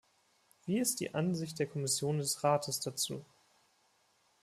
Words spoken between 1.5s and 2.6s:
der Kommission und des